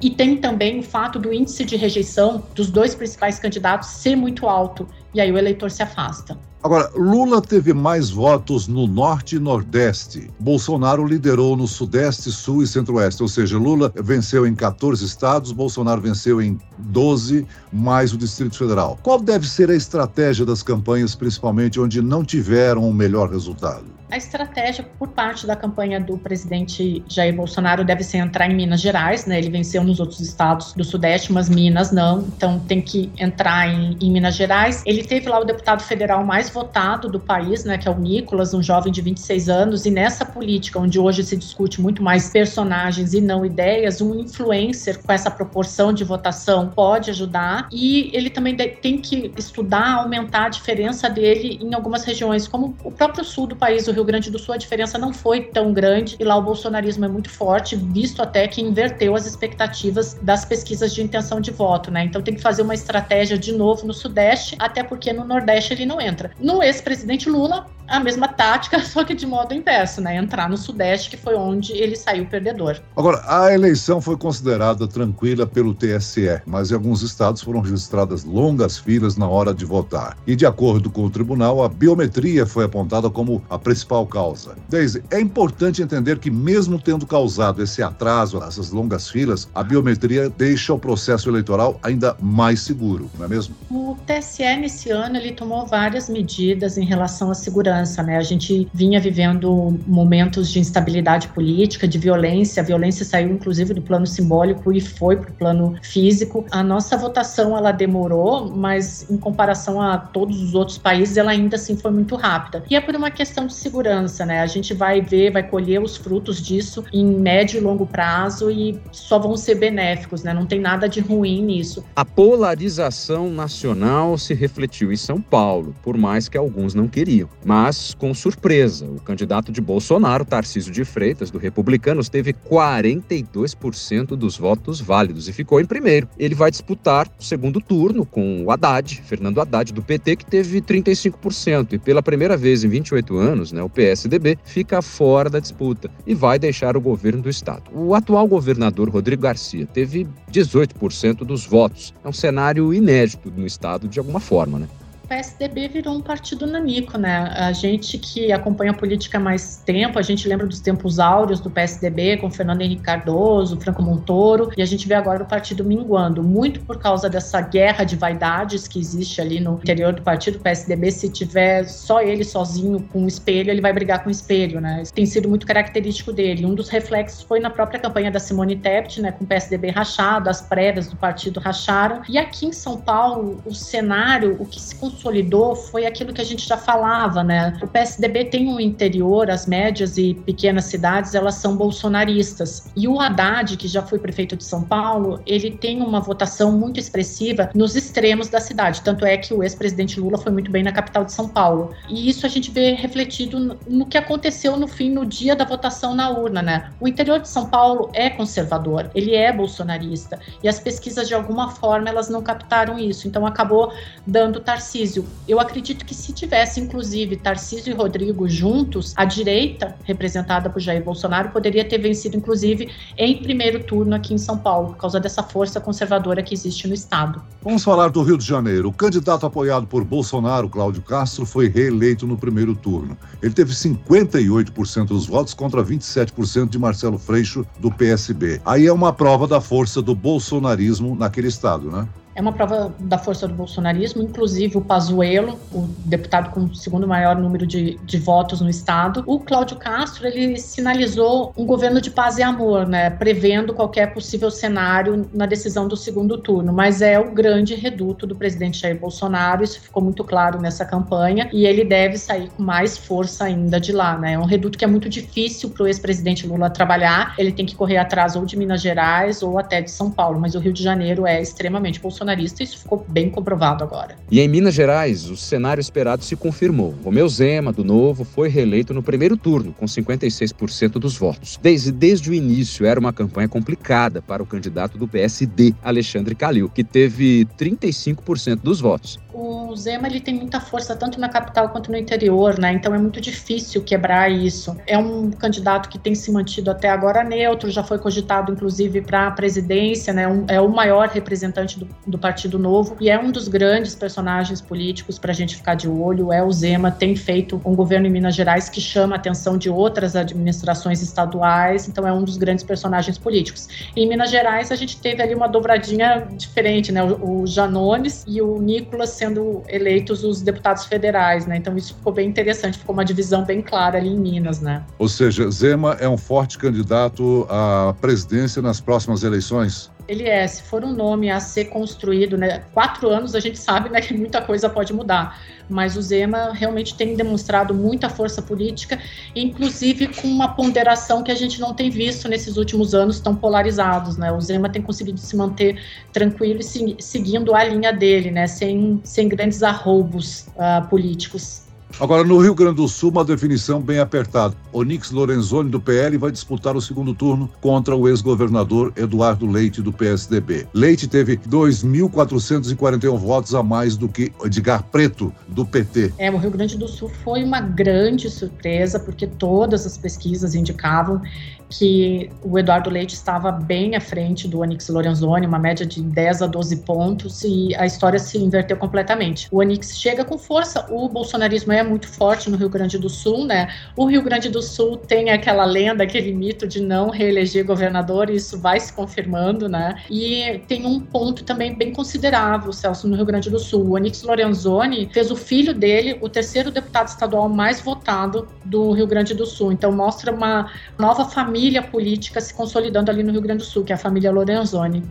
E 0.00 0.10
tem 0.10 0.36
também 0.36 0.78
o 0.78 0.82
fato 0.82 1.18
do 1.18 1.32
índice 1.32 1.64
de 1.64 1.76
rejeição 1.76 2.44
dos 2.54 2.70
dois 2.70 2.94
principais 2.94 3.38
candidatos 3.38 3.88
ser 3.88 4.16
muito 4.16 4.48
alto. 4.48 4.88
E 5.18 5.20
aí 5.20 5.32
o 5.32 5.36
eleitor 5.36 5.68
se 5.68 5.82
afasta. 5.82 6.38
Agora, 6.62 6.92
Lula 6.94 7.42
teve 7.42 7.72
mais 7.72 8.08
votos 8.08 8.68
no 8.68 8.86
Norte 8.86 9.34
e 9.34 9.38
Nordeste. 9.40 10.30
Bolsonaro 10.38 11.04
liderou 11.04 11.56
no 11.56 11.66
Sudeste, 11.66 12.30
Sul 12.30 12.62
e 12.62 12.68
Centro-Oeste. 12.68 13.20
Ou 13.20 13.28
seja, 13.28 13.58
Lula 13.58 13.92
venceu 13.96 14.46
em 14.46 14.54
14 14.54 15.04
estados, 15.04 15.50
Bolsonaro 15.50 16.00
venceu 16.00 16.40
em 16.40 16.56
12, 16.78 17.44
mais 17.72 18.12
o 18.12 18.16
Distrito 18.16 18.56
Federal. 18.56 18.96
Qual 19.02 19.20
deve 19.20 19.48
ser 19.48 19.70
a 19.70 19.74
estratégia 19.74 20.46
das 20.46 20.62
campanhas, 20.62 21.16
principalmente 21.16 21.80
onde 21.80 22.00
não 22.00 22.24
tiveram 22.24 22.84
o 22.84 22.90
um 22.90 22.92
melhor 22.92 23.28
resultado? 23.28 23.86
A 24.10 24.16
estratégia 24.16 24.86
por 24.98 25.08
parte 25.08 25.46
da 25.46 25.54
campanha 25.54 26.00
do 26.00 26.16
presidente 26.16 27.04
Jair 27.06 27.34
Bolsonaro 27.34 27.84
deve 27.84 28.02
ser 28.02 28.18
entrar 28.18 28.50
em 28.50 28.54
Minas 28.54 28.80
Gerais, 28.80 29.26
né? 29.26 29.38
Ele 29.38 29.50
venceu 29.50 29.84
nos 29.84 30.00
outros 30.00 30.20
estados 30.20 30.72
do 30.72 30.82
Sudeste, 30.82 31.30
mas 31.30 31.48
Minas 31.50 31.92
não, 31.92 32.20
então 32.20 32.58
tem 32.58 32.80
que 32.80 33.12
entrar 33.18 33.68
em, 33.68 33.98
em 34.00 34.10
Minas 34.10 34.34
Gerais. 34.34 34.82
Ele 34.86 35.04
teve 35.04 35.28
lá 35.28 35.38
o 35.38 35.44
deputado 35.44 35.82
federal 35.82 36.24
mais 36.24 36.48
votado 36.48 37.08
do 37.08 37.20
país, 37.20 37.64
né? 37.64 37.76
Que 37.76 37.86
é 37.86 37.90
o 37.90 37.98
Nicolas, 37.98 38.54
um 38.54 38.62
jovem 38.62 38.90
de 38.90 39.02
26 39.02 39.48
anos, 39.50 39.84
e 39.84 39.90
nessa 39.90 40.24
política, 40.24 40.78
onde 40.78 40.98
hoje 40.98 41.22
se 41.22 41.36
discute 41.36 41.80
muito 41.80 42.02
mais 42.02 42.30
personagens 42.30 43.12
e 43.12 43.20
não 43.20 43.44
ideias, 43.44 44.00
um 44.00 44.18
influencer 44.18 45.02
com 45.02 45.12
essa 45.12 45.30
proporção 45.30 45.92
de 45.92 46.02
votação 46.02 46.68
pode 46.68 47.10
ajudar. 47.10 47.68
E 47.70 48.10
ele 48.14 48.30
também 48.30 48.56
tem 48.56 48.98
que 48.98 49.30
estudar, 49.36 49.96
aumentar 49.96 50.46
a 50.46 50.48
diferença 50.48 51.10
dele 51.10 51.58
em 51.60 51.74
algumas 51.74 52.04
regiões, 52.04 52.48
como 52.48 52.74
o 52.82 52.90
próprio 52.90 53.22
sul 53.22 53.46
do 53.46 53.54
país, 53.54 53.86
o 53.86 53.97
Rio 53.98 54.04
Grande 54.04 54.30
do 54.30 54.38
Sul 54.38 54.54
a 54.54 54.56
diferença 54.56 54.96
não 54.96 55.12
foi 55.12 55.42
tão 55.42 55.72
grande 55.72 56.16
e 56.18 56.24
lá 56.24 56.36
o 56.36 56.42
bolsonarismo 56.42 57.04
é 57.04 57.08
muito 57.08 57.28
forte, 57.28 57.74
visto 57.74 58.22
até 58.22 58.46
que 58.46 58.60
inverteu 58.60 59.16
as 59.16 59.26
expectativas 59.26 60.14
das 60.22 60.44
pesquisas 60.44 60.94
de 60.94 61.02
intenção 61.02 61.40
de 61.40 61.50
voto, 61.50 61.90
né? 61.90 62.04
Então 62.04 62.22
tem 62.22 62.34
que 62.34 62.40
fazer 62.40 62.62
uma 62.62 62.74
estratégia 62.74 63.36
de 63.36 63.52
novo 63.52 63.86
no 63.86 63.92
Sudeste, 63.92 64.56
até 64.58 64.82
porque 64.82 65.12
no 65.12 65.24
Nordeste 65.24 65.72
ele 65.72 65.84
não 65.84 66.00
entra. 66.00 66.30
No 66.38 66.62
ex-presidente 66.62 67.28
Lula, 67.28 67.66
a 67.88 67.98
mesma 67.98 68.28
tática, 68.28 68.78
só 68.84 69.02
que 69.02 69.14
de 69.14 69.26
modo 69.26 69.54
inverso, 69.54 70.00
né? 70.00 70.16
Entrar 70.16 70.48
no 70.48 70.56
Sudeste, 70.56 71.10
que 71.10 71.16
foi 71.16 71.34
onde 71.34 71.72
ele 71.72 71.96
saiu 71.96 72.26
perdedor. 72.26 72.80
Agora, 72.96 73.22
a 73.26 73.52
eleição 73.52 74.00
foi 74.00 74.16
considerada 74.16 74.86
tranquila 74.86 75.46
pelo 75.46 75.74
TSE, 75.74 76.40
mas 76.46 76.70
em 76.70 76.74
alguns 76.74 77.02
estados 77.02 77.42
foram 77.42 77.60
registradas 77.60 78.24
longas 78.24 78.78
filas 78.78 79.16
na 79.16 79.26
hora 79.26 79.54
de 79.54 79.64
votar. 79.64 80.16
E 80.26 80.36
de 80.36 80.46
acordo 80.46 80.90
com 80.90 81.04
o 81.04 81.10
tribunal, 81.10 81.64
a 81.64 81.68
biometria 81.68 82.46
foi 82.46 82.64
apontada 82.64 83.08
como 83.08 83.42
a 83.48 83.58
principal 83.58 83.87
causa. 84.06 84.56
Daisy, 84.68 85.02
é 85.10 85.20
importante 85.20 85.82
entender 85.82 86.18
que 86.18 86.30
mesmo 86.30 86.78
tendo 86.78 87.06
causado 87.06 87.62
esse 87.62 87.82
atraso, 87.82 88.42
essas 88.42 88.70
longas 88.70 89.08
filas, 89.08 89.48
a 89.54 89.62
biometria 89.62 90.28
deixa 90.28 90.72
o 90.72 90.78
processo 90.78 91.28
eleitoral 91.28 91.78
ainda 91.82 92.16
mais 92.20 92.60
seguro, 92.60 93.10
não 93.18 93.24
é 93.24 93.28
mesmo? 93.28 93.54
O 93.70 93.96
TSE 94.06 94.56
nesse 94.56 94.90
ano 94.90 95.16
ele 95.16 95.32
tomou 95.32 95.66
várias 95.66 96.08
medidas 96.08 96.78
em 96.78 96.84
relação 96.84 97.30
à 97.30 97.34
segurança 97.34 97.58
segurança, 97.58 98.02
né? 98.02 98.16
A 98.16 98.22
gente 98.22 98.68
vinha 98.72 99.00
vivendo 99.00 99.78
momentos 99.86 100.50
de 100.50 100.58
instabilidade 100.58 101.28
política, 101.28 101.86
de 101.86 101.98
violência. 101.98 102.62
A 102.62 102.66
violência 102.66 103.04
saiu 103.04 103.30
inclusive 103.30 103.74
do 103.74 103.82
plano 103.82 104.06
simbólico 104.06 104.72
e 104.72 104.80
foi 104.80 105.16
para 105.16 105.30
o 105.30 105.32
plano 105.32 105.74
físico. 105.82 106.44
A 106.50 106.62
nossa 106.62 106.96
votação 106.96 107.56
ela 107.56 107.72
demorou, 107.72 108.50
mas 108.54 109.08
em 109.10 109.16
comparação 109.16 109.80
a 109.80 109.98
todos 109.98 110.40
os 110.42 110.54
outros 110.54 110.78
países, 110.78 111.16
ela 111.16 111.30
ainda 111.30 111.56
assim 111.56 111.76
foi 111.76 111.90
muito 111.90 112.16
rápida. 112.16 112.62
E 112.70 112.76
é 112.76 112.80
por 112.80 112.94
uma 112.94 113.10
questão 113.10 113.46
de 113.46 113.54
segurança, 113.78 114.26
né? 114.26 114.40
A 114.40 114.46
gente 114.46 114.74
vai 114.74 115.00
ver, 115.00 115.30
vai 115.30 115.42
colher 115.42 115.80
os 115.80 115.96
frutos 115.96 116.42
disso 116.42 116.84
em 116.92 117.06
médio 117.06 117.58
e 117.58 117.60
longo 117.60 117.86
prazo 117.86 118.50
e 118.50 118.78
só 118.90 119.18
vão 119.18 119.36
ser 119.36 119.54
benéficos, 119.54 120.22
né? 120.24 120.34
Não 120.34 120.46
tem 120.46 120.60
nada 120.60 120.88
de 120.88 121.00
ruim 121.00 121.42
nisso. 121.42 121.84
A 121.94 122.04
polarização 122.04 123.30
nacional 123.30 124.18
se 124.18 124.34
refletiu 124.34 124.92
em 124.92 124.96
São 124.96 125.20
Paulo, 125.20 125.74
por 125.82 125.96
mais 125.96 126.28
que 126.28 126.36
alguns 126.36 126.74
não 126.74 126.88
queriam. 126.88 127.28
Mas 127.44 127.94
com 127.94 128.12
surpresa. 128.12 128.86
O 128.86 129.00
candidato 129.00 129.52
de 129.52 129.60
Bolsonaro, 129.60 130.24
Tarcísio 130.24 130.72
de 130.72 130.84
Freitas, 130.84 131.30
do 131.30 131.38
Republicanos, 131.38 132.08
teve 132.08 132.32
42% 132.32 134.16
dos 134.16 134.36
votos 134.36 134.80
válidos 134.80 135.28
e 135.28 135.32
ficou 135.32 135.60
em 135.60 135.64
primeiro. 135.64 136.08
Ele 136.18 136.34
vai 136.34 136.50
disputar 136.50 137.08
o 137.18 137.22
segundo 137.22 137.60
turno 137.60 138.04
com 138.04 138.44
o 138.44 138.50
Haddad, 138.50 139.02
Fernando 139.04 139.40
Haddad, 139.40 139.72
do 139.72 139.82
PT, 139.82 140.16
que 140.16 140.26
teve 140.26 140.60
35%. 140.60 141.74
E 141.74 141.78
pela 141.78 142.02
primeira 142.02 142.36
vez 142.36 142.64
em 142.64 142.68
28 142.68 143.16
anos, 143.16 143.52
né, 143.52 143.67
o 143.68 143.70
PSDB 143.70 144.38
fica 144.44 144.82
fora 144.82 145.30
da 145.30 145.38
disputa 145.38 145.90
e 146.06 146.14
vai 146.14 146.38
deixar 146.38 146.76
o 146.76 146.80
governo 146.80 147.22
do 147.22 147.28
estado. 147.28 147.64
O 147.72 147.94
atual 147.94 148.26
governador 148.26 148.88
Rodrigo 148.88 149.22
Garcia 149.22 149.66
teve 149.66 150.08
18% 150.32 151.18
dos 151.18 151.46
votos. 151.46 151.94
É 152.02 152.08
um 152.08 152.12
cenário 152.12 152.72
inédito 152.72 153.30
no 153.30 153.46
estado 153.46 153.86
de 153.86 153.98
alguma 153.98 154.20
forma, 154.20 154.58
né? 154.58 154.68
PSDB 155.08 155.68
virou 155.68 155.94
um 155.94 156.02
partido 156.02 156.46
nanico, 156.46 156.98
né? 156.98 157.32
A 157.34 157.52
gente 157.52 157.96
que 157.96 158.30
acompanha 158.30 158.72
a 158.72 158.74
política 158.74 159.16
há 159.16 159.20
mais 159.20 159.56
tempo, 159.64 159.98
a 159.98 160.02
gente 160.02 160.28
lembra 160.28 160.46
dos 160.46 160.60
tempos 160.60 160.98
áureos 160.98 161.40
do 161.40 161.50
PSDB 161.50 162.18
com 162.18 162.30
Fernando 162.30 162.60
Henrique 162.60 162.82
Cardoso, 162.82 163.58
Franco 163.58 163.82
Montoro, 163.82 164.50
e 164.56 164.60
a 164.60 164.66
gente 164.66 164.86
vê 164.86 164.94
agora 164.94 165.22
o 165.22 165.26
partido 165.26 165.64
minguando, 165.64 166.22
muito 166.22 166.60
por 166.60 166.78
causa 166.78 167.08
dessa 167.08 167.40
guerra 167.40 167.84
de 167.84 167.96
vaidades 167.96 168.68
que 168.68 168.78
existe 168.78 169.20
ali 169.20 169.40
no 169.40 169.54
interior 169.54 169.94
do 169.94 170.02
partido. 170.02 170.36
O 170.36 170.40
PSDB, 170.40 170.90
se 170.90 171.08
tiver 171.08 171.64
só 171.64 172.02
ele 172.02 172.22
sozinho 172.22 172.86
com 172.92 173.04
o 173.04 173.08
espelho, 173.08 173.50
ele 173.50 173.62
vai 173.62 173.72
brigar 173.72 174.02
com 174.02 174.08
o 174.08 174.12
espelho, 174.12 174.60
né? 174.60 174.82
Isso 174.82 174.92
tem 174.92 175.06
sido 175.06 175.28
muito 175.28 175.46
característico 175.46 176.12
dele. 176.12 176.44
Um 176.44 176.54
dos 176.54 176.68
reflexos 176.68 177.22
foi 177.22 177.40
na 177.40 177.48
própria 177.48 177.80
campanha 177.80 178.10
da 178.10 178.20
Simone 178.20 178.56
Tebet, 178.56 179.00
né? 179.00 179.12
Com 179.12 179.24
o 179.24 179.26
PSDB 179.26 179.70
rachado, 179.70 180.28
as 180.28 180.42
prévias 180.42 180.88
do 180.88 180.96
partido 180.96 181.40
racharam. 181.40 182.02
E 182.08 182.18
aqui 182.18 182.46
em 182.46 182.52
São 182.52 182.78
Paulo, 182.78 183.42
o 183.46 183.54
cenário, 183.54 184.36
o 184.38 184.44
que 184.44 184.60
se 184.60 184.76
consolidou 184.98 185.54
foi 185.54 185.86
aquilo 185.86 186.12
que 186.12 186.20
a 186.20 186.24
gente 186.24 186.46
já 186.46 186.56
falava, 186.56 187.22
né? 187.22 187.56
O 187.62 187.68
PSDB 187.68 188.24
tem 188.24 188.48
um 188.48 188.58
interior, 188.58 189.30
as 189.30 189.46
médias 189.46 189.96
e 189.96 190.14
pequenas 190.14 190.64
cidades, 190.64 191.14
elas 191.14 191.36
são 191.36 191.56
bolsonaristas. 191.56 192.70
E 192.76 192.88
o 192.88 193.00
Haddad, 193.00 193.56
que 193.56 193.68
já 193.68 193.82
foi 193.82 193.98
prefeito 193.98 194.36
de 194.36 194.44
São 194.44 194.62
Paulo, 194.62 195.20
ele 195.24 195.52
tem 195.52 195.80
uma 195.80 196.00
votação 196.00 196.52
muito 196.52 196.80
expressiva 196.80 197.50
nos 197.54 197.76
extremos 197.76 198.28
da 198.28 198.40
cidade. 198.40 198.82
Tanto 198.82 199.06
é 199.06 199.16
que 199.16 199.32
o 199.32 199.42
ex-presidente 199.42 200.00
Lula 200.00 200.18
foi 200.18 200.32
muito 200.32 200.50
bem 200.50 200.62
na 200.62 200.72
capital 200.72 201.04
de 201.04 201.12
São 201.12 201.28
Paulo. 201.28 201.72
E 201.88 202.08
isso 202.08 202.26
a 202.26 202.28
gente 202.28 202.50
vê 202.50 202.72
refletido 202.72 203.56
no 203.68 203.86
que 203.86 203.96
aconteceu 203.96 204.56
no 204.56 204.66
fim, 204.66 204.90
no 204.90 205.06
dia 205.06 205.36
da 205.36 205.44
votação 205.44 205.94
na 205.94 206.10
urna, 206.10 206.42
né? 206.42 206.70
O 206.80 206.88
interior 206.88 207.20
de 207.20 207.28
São 207.28 207.46
Paulo 207.46 207.90
é 207.94 208.10
conservador, 208.10 208.90
ele 208.94 209.14
é 209.14 209.32
bolsonarista. 209.32 210.18
E 210.42 210.48
as 210.48 210.58
pesquisas, 210.58 211.06
de 211.06 211.14
alguma 211.14 211.50
forma, 211.50 211.88
elas 211.88 212.08
não 212.08 212.22
captaram 212.22 212.78
isso. 212.78 213.06
Então 213.06 213.24
acabou 213.24 213.72
dando 214.06 214.40
Tarcísio 214.40 214.87
Tarcísio. 214.88 215.04
Eu 215.26 215.38
acredito 215.38 215.84
que 215.84 215.94
se 215.94 216.12
tivesse, 216.12 216.60
inclusive, 216.60 217.16
Tarcísio 217.16 217.70
e 217.70 217.74
Rodrigo 217.74 218.28
juntos, 218.28 218.94
a 218.96 219.04
direita, 219.04 219.76
representada 219.84 220.48
por 220.48 220.60
Jair 220.60 220.82
Bolsonaro, 220.82 221.30
poderia 221.30 221.64
ter 221.64 221.78
vencido, 221.78 222.16
inclusive, 222.16 222.70
em 222.96 223.22
primeiro 223.22 223.62
turno 223.62 223.94
aqui 223.94 224.14
em 224.14 224.18
São 224.18 224.38
Paulo, 224.38 224.68
por 224.68 224.78
causa 224.78 224.98
dessa 224.98 225.22
força 225.22 225.60
conservadora 225.60 226.22
que 226.22 226.34
existe 226.34 226.66
no 226.66 226.74
Estado. 226.74 227.22
Vamos 227.42 227.62
falar 227.62 227.88
do 227.88 228.02
Rio 228.02 228.16
de 228.16 228.24
Janeiro. 228.24 228.68
O 228.68 228.72
candidato 228.72 229.26
apoiado 229.26 229.66
por 229.66 229.84
Bolsonaro, 229.84 230.48
Cláudio 230.48 230.82
Castro, 230.82 231.26
foi 231.26 231.48
reeleito 231.48 232.06
no 232.06 232.16
primeiro 232.16 232.54
turno. 232.54 232.96
Ele 233.22 233.34
teve 233.34 233.52
58% 233.52 234.86
dos 234.86 235.06
votos 235.06 235.34
contra 235.34 235.62
27% 235.62 236.48
de 236.48 236.58
Marcelo 236.58 236.98
Freixo, 236.98 237.44
do 237.58 237.70
PSB. 237.70 238.40
Aí 238.44 238.66
é 238.66 238.72
uma 238.72 238.92
prova 238.92 239.26
da 239.26 239.40
força 239.40 239.82
do 239.82 239.94
bolsonarismo 239.94 240.94
naquele 240.94 241.28
estado, 241.28 241.70
né? 241.70 241.86
É 242.18 242.20
uma 242.20 242.32
prova 242.32 242.74
da 242.80 242.98
força 242.98 243.28
do 243.28 243.34
bolsonarismo, 243.34 244.02
inclusive 244.02 244.58
o 244.58 244.60
Pazuello, 244.60 245.38
o 245.52 245.68
deputado 245.84 246.30
com 246.30 246.40
o 246.40 246.54
segundo 246.54 246.86
maior 246.86 247.14
número 247.14 247.46
de, 247.46 247.78
de 247.84 247.96
votos 247.96 248.40
no 248.40 248.50
estado. 248.50 249.04
O 249.06 249.20
Cláudio 249.20 249.56
Castro, 249.56 250.04
ele 250.04 250.36
sinalizou 250.36 251.32
um 251.36 251.46
governo 251.46 251.80
de 251.80 251.92
paz 251.92 252.18
e 252.18 252.22
amor, 252.24 252.66
né, 252.66 252.90
prevendo 252.90 253.54
qualquer 253.54 253.94
possível 253.94 254.32
cenário 254.32 255.08
na 255.14 255.26
decisão 255.26 255.68
do 255.68 255.76
segundo 255.76 256.18
turno, 256.18 256.52
mas 256.52 256.82
é 256.82 256.98
o 256.98 257.12
grande 257.12 257.54
reduto 257.54 258.04
do 258.04 258.16
presidente 258.16 258.58
Jair 258.58 258.80
Bolsonaro, 258.80 259.44
isso 259.44 259.60
ficou 259.60 259.80
muito 259.80 260.02
claro 260.02 260.40
nessa 260.40 260.64
campanha, 260.64 261.30
e 261.32 261.46
ele 261.46 261.64
deve 261.64 261.96
sair 261.96 262.28
com 262.30 262.42
mais 262.42 262.76
força 262.76 263.26
ainda 263.26 263.60
de 263.60 263.70
lá, 263.70 263.96
né? 263.96 264.14
É 264.14 264.18
um 264.18 264.24
reduto 264.24 264.58
que 264.58 264.64
é 264.64 264.68
muito 264.68 264.88
difícil 264.88 265.50
para 265.50 265.62
o 265.62 265.66
ex-presidente 265.68 266.26
Lula 266.26 266.50
trabalhar, 266.50 267.14
ele 267.16 267.30
tem 267.30 267.46
que 267.46 267.54
correr 267.54 267.76
atrás 267.76 268.16
ou 268.16 268.24
de 268.24 268.36
Minas 268.36 268.60
Gerais 268.60 269.22
ou 269.22 269.38
até 269.38 269.62
de 269.62 269.70
São 269.70 269.88
Paulo, 269.88 270.18
mas 270.18 270.34
o 270.34 270.40
Rio 270.40 270.52
de 270.52 270.64
Janeiro 270.64 271.06
é 271.06 271.22
extremamente 271.22 271.78
bolsonarista 271.78 272.07
bolsonarista, 272.08 272.42
isso 272.42 272.58
ficou 272.58 272.84
bem 272.88 273.10
comprovado 273.10 273.62
agora. 273.62 273.96
E 274.10 274.20
em 274.20 274.28
Minas 274.28 274.54
Gerais, 274.54 275.10
o 275.10 275.16
cenário 275.16 275.60
esperado 275.60 276.02
se 276.02 276.16
confirmou. 276.16 276.74
Romeu 276.82 277.08
Zema, 277.08 277.52
do 277.52 277.62
Novo, 277.64 278.04
foi 278.04 278.28
reeleito 278.28 278.72
no 278.72 278.82
primeiro 278.82 279.16
turno, 279.16 279.52
com 279.52 279.66
56% 279.66 280.72
dos 280.72 280.96
votos. 280.96 281.38
Desde, 281.42 281.70
desde 281.70 282.10
o 282.10 282.14
início, 282.14 282.64
era 282.64 282.80
uma 282.80 282.92
campanha 282.92 283.28
complicada 283.28 284.00
para 284.00 284.22
o 284.22 284.26
candidato 284.26 284.78
do 284.78 284.88
PSD, 284.88 285.54
Alexandre 285.62 286.14
Calil, 286.14 286.48
que 286.48 286.64
teve 286.64 287.26
35% 287.38 288.36
dos 288.36 288.60
votos 288.60 288.98
o 289.18 289.37
Zema 289.56 289.86
ele 289.86 290.00
tem 290.00 290.14
muita 290.14 290.40
força 290.40 290.74
tanto 290.76 291.00
na 291.00 291.08
capital 291.08 291.48
quanto 291.50 291.70
no 291.70 291.76
interior, 291.76 292.38
né? 292.38 292.52
Então 292.52 292.74
é 292.74 292.78
muito 292.78 293.00
difícil 293.00 293.62
quebrar 293.62 294.10
isso. 294.10 294.56
É 294.66 294.78
um 294.78 295.10
candidato 295.10 295.68
que 295.68 295.78
tem 295.78 295.94
se 295.94 296.10
mantido 296.10 296.50
até 296.50 296.68
agora 296.68 297.04
neutro, 297.04 297.50
já 297.50 297.62
foi 297.62 297.78
cogitado 297.78 298.32
inclusive 298.32 298.80
para 298.82 299.06
a 299.06 299.10
presidência, 299.10 299.92
né? 299.92 300.06
Um, 300.08 300.24
é 300.28 300.40
o 300.40 300.48
maior 300.48 300.88
representante 300.88 301.58
do, 301.58 301.68
do, 301.86 301.98
Partido 301.98 302.38
Novo 302.38 302.76
e 302.80 302.88
é 302.90 302.98
um 302.98 303.10
dos 303.10 303.28
grandes 303.28 303.74
personagens 303.74 304.40
políticos 304.40 304.98
para 304.98 305.10
a 305.10 305.14
gente 305.14 305.36
ficar 305.36 305.54
de 305.54 305.68
olho. 305.68 306.12
É 306.12 306.22
o 306.22 306.30
Zema 306.30 306.70
tem 306.70 306.94
feito 306.94 307.40
um 307.44 307.54
governo 307.54 307.86
em 307.86 307.90
Minas 307.90 308.14
Gerais 308.14 308.48
que 308.48 308.60
chama 308.60 308.96
a 308.96 308.98
atenção 308.98 309.36
de 309.36 309.50
outras 309.50 309.96
administrações 309.96 310.82
estaduais, 310.82 311.68
então 311.68 311.86
é 311.86 311.92
um 311.92 312.04
dos 312.04 312.16
grandes 312.16 312.44
personagens 312.44 312.98
políticos. 312.98 313.48
em 313.76 313.88
Minas 313.88 314.10
Gerais 314.10 314.52
a 314.52 314.56
gente 314.56 314.80
teve 314.80 315.02
ali 315.02 315.14
uma 315.14 315.26
dobradinha 315.26 316.06
diferente, 316.12 316.72
né? 316.72 316.82
O, 316.82 317.22
o 317.22 317.26
Janones 317.26 318.04
e 318.06 318.20
o 318.20 318.40
Nicolas 318.40 318.90
sendo 318.90 319.37
eleitos 319.48 320.04
os 320.04 320.20
deputados 320.20 320.64
federais, 320.66 321.26
né? 321.26 321.36
Então 321.36 321.56
isso 321.56 321.74
ficou 321.74 321.92
bem 321.92 322.08
interessante, 322.08 322.58
ficou 322.58 322.72
uma 322.72 322.84
divisão 322.84 323.24
bem 323.24 323.42
clara 323.42 323.78
ali 323.78 323.88
em 323.88 323.98
Minas, 323.98 324.40
né? 324.40 324.64
Ou 324.78 324.88
seja, 324.88 325.30
Zema 325.30 325.76
é 325.80 325.88
um 325.88 325.96
forte 325.96 326.38
candidato 326.38 327.26
à 327.28 327.74
presidência 327.80 328.40
nas 328.42 328.60
próximas 328.60 329.02
eleições? 329.02 329.70
Ele 329.88 330.04
é, 330.04 330.26
se 330.26 330.42
for 330.42 330.62
um 330.62 330.72
nome 330.72 331.10
a 331.10 331.18
ser 331.18 331.46
construído, 331.46 332.18
né, 332.18 332.44
quatro 332.52 332.90
anos 332.90 333.14
a 333.14 333.20
gente 333.20 333.38
sabe 333.38 333.70
né, 333.70 333.80
que 333.80 333.94
muita 333.94 334.20
coisa 334.20 334.48
pode 334.48 334.72
mudar, 334.72 335.18
mas 335.48 335.76
o 335.76 335.82
Zema 335.82 336.32
realmente 336.34 336.76
tem 336.76 336.94
demonstrado 336.94 337.54
muita 337.54 337.88
força 337.88 338.20
política, 338.20 338.78
inclusive 339.16 339.88
com 339.88 340.06
uma 340.06 340.34
ponderação 340.34 341.02
que 341.02 341.10
a 341.10 341.14
gente 341.14 341.40
não 341.40 341.54
tem 341.54 341.70
visto 341.70 342.06
nesses 342.06 342.36
últimos 342.36 342.74
anos 342.74 343.00
tão 343.00 343.16
polarizados, 343.16 343.96
né, 343.96 344.12
o 344.12 344.20
Zema 344.20 344.50
tem 344.50 344.60
conseguido 344.60 345.00
se 345.00 345.16
manter 345.16 345.58
tranquilo 345.90 346.40
e 346.40 346.44
se, 346.44 346.76
seguindo 346.78 347.34
a 347.34 347.42
linha 347.42 347.72
dele, 347.72 348.10
né, 348.10 348.26
sem, 348.26 348.80
sem 348.84 349.08
grandes 349.08 349.42
arroubos 349.42 350.26
uh, 350.36 350.68
políticos. 350.68 351.47
Agora, 351.80 352.02
no 352.02 352.18
Rio 352.18 352.34
Grande 352.34 352.56
do 352.56 352.68
Sul, 352.68 352.90
uma 352.90 353.04
definição 353.04 353.60
bem 353.60 353.78
apertada. 353.78 354.34
Onix 354.52 354.90
Lorenzoni, 354.90 355.48
do 355.48 355.60
PL, 355.60 355.96
vai 355.96 356.10
disputar 356.10 356.56
o 356.56 356.60
segundo 356.60 356.94
turno 356.94 357.30
contra 357.40 357.76
o 357.76 357.88
ex-governador 357.88 358.72
Eduardo 358.76 359.26
Leite, 359.26 359.62
do 359.62 359.72
PSDB. 359.72 360.48
Leite 360.52 360.88
teve 360.88 361.16
2.441 361.16 362.96
votos 362.96 363.34
a 363.34 363.42
mais 363.42 363.76
do 363.76 363.88
que 363.88 364.12
Edgar 364.24 364.64
Preto, 364.64 365.12
do 365.28 365.46
PT. 365.46 365.92
É, 365.98 366.10
o 366.10 366.16
Rio 366.16 366.30
Grande 366.30 366.58
do 366.58 366.66
Sul 366.66 366.90
foi 367.04 367.22
uma 367.22 367.40
grande 367.40 368.10
surpresa, 368.10 368.80
porque 368.80 369.06
todas 369.06 369.64
as 369.64 369.78
pesquisas 369.78 370.34
indicavam 370.34 371.00
que 371.48 372.10
o 372.22 372.38
Eduardo 372.38 372.68
Leite 372.68 372.94
estava 372.94 373.32
bem 373.32 373.74
à 373.74 373.80
frente 373.80 374.28
do 374.28 374.40
Onix 374.40 374.68
Lorenzoni, 374.68 375.26
uma 375.26 375.38
média 375.38 375.64
de 375.64 375.82
10 375.82 376.22
a 376.22 376.26
12 376.26 376.56
pontos, 376.58 377.24
e 377.24 377.54
a 377.56 377.64
história 377.64 377.98
se 377.98 378.18
inverteu 378.18 378.56
completamente. 378.56 379.28
O 379.30 379.38
Onix 379.38 379.78
chega 379.78 380.04
com 380.04 380.18
força, 380.18 380.66
o 380.70 380.88
bolsonarismo 380.88 381.52
é 381.52 381.62
muito 381.62 381.88
forte 381.88 382.28
no 382.28 382.36
Rio 382.36 382.48
Grande 382.50 382.78
do 382.78 382.88
Sul, 382.88 383.24
né? 383.24 383.48
O 383.76 383.86
Rio 383.86 384.02
Grande 384.02 384.28
do 384.28 384.42
Sul 384.42 384.76
tem 384.76 385.10
aquela 385.10 385.44
lenda, 385.44 385.84
aquele 385.84 386.12
mito 386.12 386.46
de 386.46 386.60
não 386.60 386.90
reeleger 386.90 387.44
governador, 387.44 388.10
e 388.10 388.16
isso 388.16 388.38
vai 388.38 388.60
se 388.60 388.72
confirmando, 388.72 389.48
né? 389.48 389.76
E 389.90 390.42
tem 390.46 390.66
um 390.66 390.80
ponto 390.80 391.24
também 391.24 391.56
bem 391.56 391.72
considerável, 391.72 392.52
Celso, 392.52 392.86
no 392.86 392.96
Rio 392.96 393.06
Grande 393.06 393.30
do 393.30 393.38
Sul. 393.38 393.64
O 393.64 393.72
Onix 393.72 394.02
Lorenzoni 394.02 394.90
fez 394.92 395.10
o 395.10 395.16
filho 395.16 395.54
dele 395.54 395.98
o 396.00 396.08
terceiro 396.08 396.50
deputado 396.50 396.88
estadual 396.88 397.28
mais 397.28 397.60
votado 397.60 398.28
do 398.44 398.72
Rio 398.72 398.86
Grande 398.86 399.14
do 399.14 399.24
Sul. 399.24 399.52
Então 399.52 399.72
mostra 399.72 400.12
uma 400.12 400.50
nova 400.78 401.04
família 401.06 401.37
família 401.38 401.62
política 401.62 402.20
se 402.20 402.34
consolidando 402.34 402.90
ali 402.90 403.04
no 403.04 403.12
Rio 403.12 403.22
Grande 403.22 403.44
do 403.44 403.48
Sul, 403.48 403.62
que 403.62 403.70
é 403.70 403.76
a 403.76 403.78
família 403.78 404.10
Lorenzoni. 404.10 404.82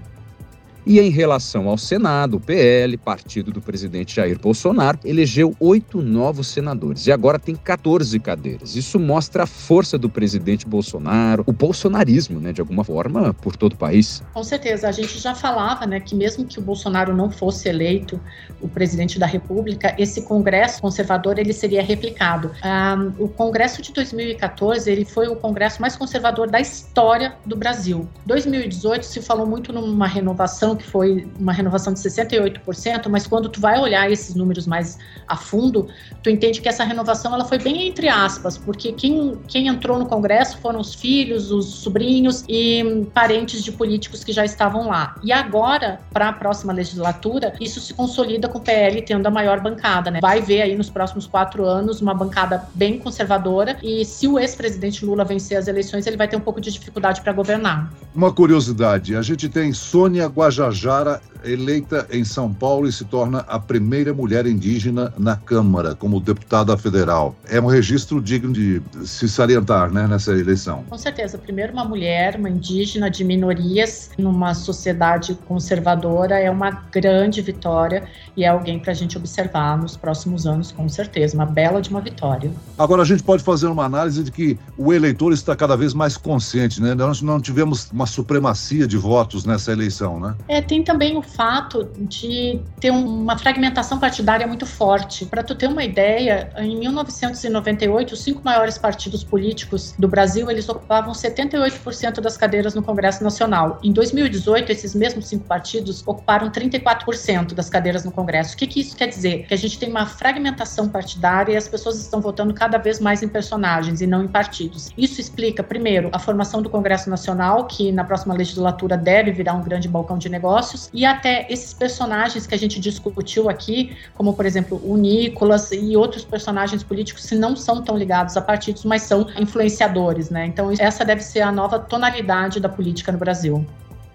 E 0.89 1.01
em 1.01 1.09
relação 1.09 1.67
ao 1.67 1.77
Senado, 1.77 2.37
o 2.37 2.39
PL, 2.39 2.95
partido 2.95 3.51
do 3.51 3.61
presidente 3.61 4.15
Jair 4.15 4.39
Bolsonaro, 4.39 4.97
elegeu 5.03 5.53
oito 5.59 6.01
novos 6.01 6.47
senadores 6.47 7.05
e 7.05 7.11
agora 7.11 7.37
tem 7.37 7.57
14 7.57 8.17
cadeiras. 8.21 8.73
Isso 8.73 8.97
mostra 8.97 9.43
a 9.43 9.45
força 9.45 9.97
do 9.97 10.09
presidente 10.09 10.65
Bolsonaro, 10.65 11.43
o 11.45 11.51
bolsonarismo, 11.51 12.39
né, 12.39 12.53
de 12.53 12.61
alguma 12.61 12.85
forma, 12.85 13.33
por 13.33 13.57
todo 13.57 13.73
o 13.73 13.75
país. 13.75 14.23
Com 14.33 14.41
certeza. 14.45 14.87
A 14.87 14.93
gente 14.93 15.19
já 15.19 15.35
falava 15.35 15.85
né, 15.85 15.99
que, 15.99 16.15
mesmo 16.15 16.45
que 16.45 16.57
o 16.57 16.61
Bolsonaro 16.61 17.13
não 17.13 17.29
fosse 17.29 17.67
eleito 17.67 18.17
o 18.61 18.69
presidente 18.69 19.19
da 19.19 19.25
República, 19.25 19.93
esse 19.97 20.21
Congresso 20.21 20.81
conservador 20.81 21.37
ele 21.37 21.51
seria 21.51 21.83
replicado. 21.83 22.49
Um, 22.63 23.25
o 23.25 23.27
Congresso 23.27 23.81
de 23.81 23.91
2014 23.91 24.89
ele 24.89 25.03
foi 25.03 25.27
o 25.27 25.35
Congresso 25.35 25.81
mais 25.81 25.97
conservador 25.97 26.49
da 26.49 26.61
história 26.61 27.35
do 27.45 27.57
Brasil. 27.57 28.07
2018 28.25 29.05
se 29.05 29.21
falou 29.21 29.45
muito 29.45 29.73
numa 29.73 30.07
renovação 30.07 30.76
que 30.77 30.83
foi 30.83 31.27
uma 31.39 31.51
renovação 31.51 31.93
de 31.93 31.99
68%, 31.99 33.07
mas 33.09 33.27
quando 33.27 33.49
tu 33.49 33.59
vai 33.59 33.79
olhar 33.79 34.09
esses 34.11 34.35
números 34.35 34.67
mais 34.67 34.97
a 35.27 35.35
fundo, 35.35 35.87
tu 36.23 36.29
entende 36.29 36.61
que 36.61 36.69
essa 36.69 36.83
renovação 36.83 37.33
ela 37.33 37.45
foi 37.45 37.57
bem 37.57 37.87
entre 37.87 38.07
aspas, 38.07 38.57
porque 38.57 38.91
quem, 38.91 39.37
quem 39.47 39.67
entrou 39.67 39.97
no 39.97 40.05
Congresso 40.05 40.57
foram 40.59 40.79
os 40.79 40.93
filhos, 40.93 41.51
os 41.51 41.65
sobrinhos 41.65 42.43
e 42.47 43.07
parentes 43.13 43.63
de 43.63 43.71
políticos 43.71 44.23
que 44.23 44.31
já 44.31 44.45
estavam 44.45 44.87
lá. 44.87 45.15
E 45.23 45.31
agora, 45.31 45.99
para 46.11 46.29
a 46.29 46.33
próxima 46.33 46.71
legislatura, 46.71 47.53
isso 47.59 47.79
se 47.79 47.93
consolida 47.93 48.47
com 48.47 48.59
o 48.59 48.61
PL 48.61 49.01
tendo 49.01 49.25
a 49.25 49.31
maior 49.31 49.59
bancada, 49.59 50.11
né? 50.11 50.19
Vai 50.21 50.41
ver 50.41 50.61
aí 50.61 50.75
nos 50.75 50.89
próximos 50.89 51.25
quatro 51.25 51.65
anos 51.65 52.01
uma 52.01 52.13
bancada 52.13 52.67
bem 52.75 52.99
conservadora 52.99 53.77
e 53.81 54.05
se 54.05 54.27
o 54.27 54.37
ex-presidente 54.37 55.05
Lula 55.05 55.23
vencer 55.23 55.57
as 55.57 55.67
eleições, 55.67 56.05
ele 56.05 56.17
vai 56.17 56.27
ter 56.27 56.35
um 56.35 56.41
pouco 56.41 56.61
de 56.61 56.71
dificuldade 56.71 57.21
para 57.21 57.33
governar. 57.33 57.91
Uma 58.13 58.31
curiosidade, 58.31 59.15
a 59.15 59.21
gente 59.21 59.49
tem 59.49 59.73
Sônia 59.73 60.27
Guajajara 60.27 60.56
Guajajara, 60.57 61.21
eleita 61.43 62.07
em 62.11 62.23
São 62.23 62.51
Paulo 62.51 62.87
e 62.87 62.91
se 62.91 63.05
torna 63.05 63.39
a 63.47 63.59
primeira 63.59 64.13
mulher 64.13 64.47
indígena 64.47 65.13
na 65.17 65.35
Câmara 65.35 65.93
como 65.93 66.19
deputada 66.19 66.75
federal. 66.77 67.35
É 67.47 67.61
um 67.61 67.67
registro 67.67 68.21
digno 68.21 68.51
de 68.51 68.81
se 69.05 69.29
salientar 69.29 69.91
né, 69.91 70.07
nessa 70.07 70.31
eleição. 70.31 70.83
Com 70.89 70.97
certeza. 70.97 71.37
Primeiro, 71.37 71.73
uma 71.73 71.85
mulher, 71.85 72.35
uma 72.37 72.49
indígena 72.49 73.09
de 73.09 73.23
minorias 73.23 74.09
numa 74.17 74.53
sociedade 74.53 75.37
conservadora 75.47 76.39
é 76.39 76.49
uma 76.49 76.71
grande 76.71 77.41
vitória 77.41 78.03
e 78.35 78.43
é 78.43 78.47
alguém 78.47 78.79
para 78.79 78.91
a 78.91 78.95
gente 78.95 79.17
observar 79.17 79.77
nos 79.77 79.95
próximos 79.95 80.47
anos, 80.47 80.71
com 80.71 80.89
certeza. 80.89 81.35
Uma 81.35 81.45
bela 81.45 81.81
de 81.81 81.89
uma 81.89 82.01
vitória. 82.01 82.51
Agora, 82.77 83.03
a 83.03 83.05
gente 83.05 83.23
pode 83.23 83.43
fazer 83.43 83.67
uma 83.67 83.85
análise 83.85 84.23
de 84.23 84.31
que 84.31 84.57
o 84.77 84.91
eleitor 84.91 85.31
está 85.31 85.55
cada 85.55 85.75
vez 85.75 85.93
mais 85.93 86.17
consciente, 86.17 86.81
né? 86.81 86.95
Nós 86.95 87.21
não 87.21 87.39
tivemos 87.39 87.89
uma 87.91 88.05
supremacia 88.05 88.87
de 88.87 88.97
votos 88.97 89.45
nessa 89.45 89.71
eleição, 89.71 90.19
né? 90.19 90.35
É, 90.47 90.61
tem 90.61 90.83
também 90.83 91.17
o 91.17 91.21
fato 91.21 91.89
de 91.97 92.61
ter 92.79 92.91
uma 92.91 93.37
fragmentação 93.37 93.99
partidária 93.99 94.47
muito 94.47 94.65
forte. 94.65 95.25
Para 95.25 95.43
tu 95.43 95.55
ter 95.55 95.67
uma 95.67 95.83
ideia, 95.83 96.49
em 96.57 96.77
1998, 96.79 98.13
os 98.13 98.21
cinco 98.21 98.41
maiores 98.43 98.77
partidos 98.77 99.23
políticos 99.23 99.93
do 99.97 100.07
Brasil, 100.07 100.49
eles 100.49 100.67
ocupavam 100.69 101.13
78% 101.13 102.21
das 102.21 102.37
cadeiras 102.37 102.73
no 102.73 102.81
Congresso 102.81 103.23
Nacional. 103.23 103.79
Em 103.83 103.91
2018, 103.91 104.71
esses 104.71 104.95
mesmos 104.95 105.27
cinco 105.27 105.45
partidos 105.45 106.03
ocuparam 106.05 106.49
34% 106.49 107.53
das 107.53 107.69
cadeiras 107.69 108.05
no 108.05 108.11
Congresso. 108.11 108.55
O 108.55 108.57
que, 108.57 108.67
que 108.67 108.79
isso 108.79 108.95
quer 108.95 109.07
dizer? 109.07 109.45
Que 109.47 109.53
a 109.53 109.57
gente 109.57 109.77
tem 109.77 109.89
uma 109.89 110.05
fragmentação 110.05 110.87
partidária 110.87 111.53
e 111.53 111.57
as 111.57 111.67
pessoas 111.67 111.99
estão 111.99 112.21
votando 112.21 112.53
cada 112.53 112.77
vez 112.77 112.99
mais 112.99 113.21
em 113.21 113.27
personagens 113.27 114.01
e 114.01 114.07
não 114.07 114.23
em 114.23 114.27
partidos. 114.27 114.89
Isso 114.97 115.19
explica, 115.19 115.63
primeiro, 115.63 116.09
a 116.13 116.19
formação 116.19 116.61
do 116.61 116.69
Congresso 116.69 117.09
Nacional, 117.09 117.65
que 117.65 117.91
na 117.91 118.03
próxima 118.03 118.33
legislatura 118.33 118.97
deve 118.97 119.31
virar 119.31 119.53
um 119.53 119.63
grande 119.63 119.87
balcão 119.87 120.17
de 120.17 120.29
negócios, 120.37 120.89
e 120.93 121.05
até 121.05 121.47
esses 121.49 121.73
personagens 121.73 122.45
que 122.47 122.55
a 122.55 122.61
gente 122.63 122.79
discutiu 122.79 123.49
aqui, 123.49 123.77
como 124.17 124.33
por 124.33 124.45
exemplo 124.45 124.79
o 124.83 124.95
Nicolas 124.95 125.71
e 125.71 125.97
outros 125.97 126.23
personagens 126.23 126.83
políticos, 126.83 127.23
se 127.23 127.35
não 127.35 127.55
são 127.55 127.83
tão 127.83 127.95
ligados 127.97 128.37
a 128.37 128.41
partidos, 128.41 128.85
mas 128.85 129.01
são 129.01 129.27
influenciadores, 129.37 130.29
né? 130.29 130.45
Então 130.45 130.71
essa 130.79 131.03
deve 131.03 131.21
ser 131.21 131.41
a 131.41 131.51
nova 131.51 131.79
tonalidade 131.79 132.59
da 132.59 132.69
política 132.69 133.11
no 133.11 133.17
Brasil. 133.17 133.65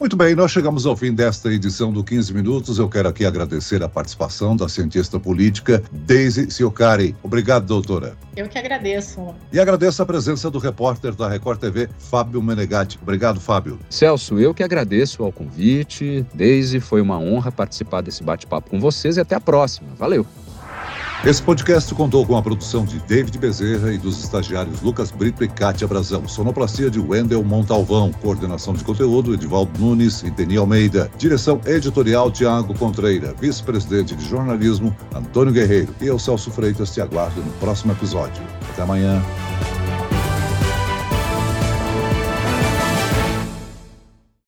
Muito 0.02 0.16
bem, 0.16 0.34
nós 0.34 0.50
chegamos 0.50 0.84
ao 0.84 0.96
fim 0.96 1.14
desta 1.14 1.48
edição 1.48 1.92
do 1.92 2.02
15 2.02 2.34
Minutos. 2.34 2.76
Eu 2.80 2.88
quero 2.88 3.08
aqui 3.08 3.24
agradecer 3.24 3.84
a 3.84 3.88
participação 3.88 4.56
da 4.56 4.68
cientista 4.68 5.20
política 5.20 5.80
Daisy 5.92 6.50
Siocari. 6.50 7.14
Obrigado, 7.22 7.66
doutora. 7.66 8.16
Eu 8.34 8.48
que 8.48 8.58
agradeço. 8.58 9.32
E 9.52 9.60
agradeço 9.60 10.02
a 10.02 10.06
presença 10.06 10.50
do 10.50 10.58
repórter 10.58 11.14
da 11.14 11.28
Record 11.28 11.60
TV, 11.60 11.88
Fábio 11.98 12.42
Menegatti. 12.42 12.98
Obrigado, 13.00 13.40
Fábio. 13.40 13.78
Celso, 13.88 14.40
eu 14.40 14.52
que 14.52 14.64
agradeço 14.64 15.22
ao 15.22 15.30
convite. 15.30 16.26
Daisy, 16.34 16.80
foi 16.80 17.00
uma 17.00 17.20
honra 17.20 17.52
participar 17.52 18.00
desse 18.00 18.24
bate-papo 18.24 18.70
com 18.70 18.80
vocês 18.80 19.18
e 19.18 19.20
até 19.20 19.36
a 19.36 19.40
próxima. 19.40 19.90
Valeu. 19.96 20.26
Esse 21.24 21.40
podcast 21.40 21.94
contou 21.94 22.26
com 22.26 22.36
a 22.36 22.42
produção 22.42 22.84
de 22.84 22.98
David 22.98 23.38
Bezerra 23.38 23.92
e 23.92 23.98
dos 23.98 24.24
estagiários 24.24 24.82
Lucas 24.82 25.12
Brito 25.12 25.44
e 25.44 25.48
Kátia 25.48 25.86
Brazão. 25.86 26.26
Sonoplastia 26.26 26.90
de 26.90 26.98
Wendel 26.98 27.44
Montalvão. 27.44 28.10
Coordenação 28.10 28.74
de 28.74 28.82
conteúdo 28.82 29.32
Edivaldo 29.32 29.70
Nunes 29.78 30.24
e 30.24 30.32
Deni 30.32 30.56
Almeida. 30.56 31.08
Direção 31.16 31.60
editorial 31.64 32.28
Tiago 32.28 32.76
Contreira. 32.76 33.32
Vice-presidente 33.40 34.16
de 34.16 34.28
jornalismo 34.28 34.94
Antônio 35.14 35.52
Guerreiro. 35.52 35.94
E 36.00 36.08
eu, 36.08 36.18
Celso 36.18 36.50
Freitas, 36.50 36.92
te 36.92 37.00
aguardo 37.00 37.40
no 37.40 37.52
próximo 37.52 37.92
episódio. 37.92 38.42
Até 38.72 38.82
amanhã. 38.82 39.22